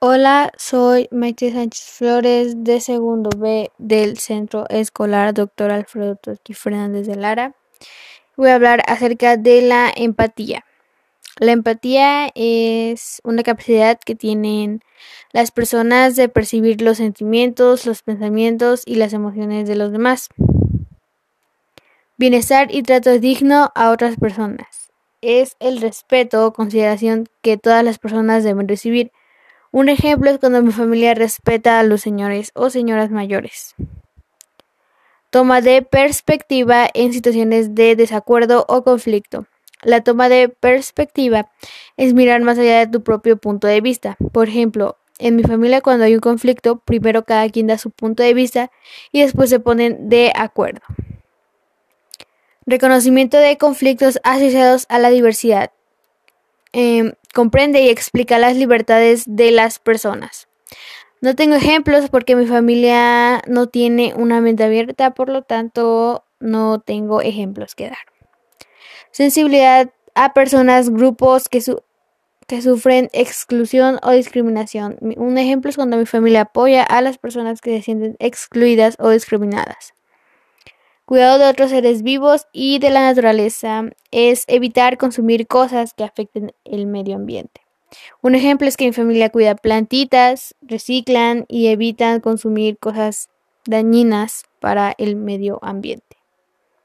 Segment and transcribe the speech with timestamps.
[0.00, 5.72] Hola, soy Maite Sánchez Flores de segundo B del Centro Escolar Dr.
[5.72, 7.56] Alfredo Tosqui Fernández de Lara.
[8.36, 10.64] Voy a hablar acerca de la empatía.
[11.40, 14.82] La empatía es una capacidad que tienen
[15.32, 20.28] las personas de percibir los sentimientos, los pensamientos y las emociones de los demás.
[22.16, 24.92] Bienestar y trato digno a otras personas.
[25.22, 29.10] Es el respeto o consideración que todas las personas deben recibir
[29.70, 33.74] un ejemplo es cuando mi familia respeta a los señores o señoras mayores.
[35.30, 39.46] Toma de perspectiva en situaciones de desacuerdo o conflicto.
[39.82, 41.50] La toma de perspectiva
[41.96, 44.16] es mirar más allá de tu propio punto de vista.
[44.32, 48.22] Por ejemplo, en mi familia cuando hay un conflicto, primero cada quien da su punto
[48.22, 48.70] de vista
[49.12, 50.80] y después se ponen de acuerdo.
[52.66, 55.72] Reconocimiento de conflictos asociados a la diversidad.
[56.72, 60.48] Em, comprende y explica las libertades de las personas.
[61.20, 66.80] No tengo ejemplos porque mi familia no tiene una mente abierta, por lo tanto no
[66.80, 67.98] tengo ejemplos que dar.
[69.12, 71.62] Sensibilidad a personas, grupos que,
[72.48, 74.96] que sufren exclusión o discriminación.
[75.00, 79.10] Un ejemplo es cuando mi familia apoya a las personas que se sienten excluidas o
[79.10, 79.94] discriminadas.
[81.08, 86.52] Cuidado de otros seres vivos y de la naturaleza es evitar consumir cosas que afecten
[86.66, 87.62] el medio ambiente.
[88.20, 93.30] Un ejemplo es que mi familia cuida plantitas, reciclan y evitan consumir cosas
[93.64, 96.17] dañinas para el medio ambiente.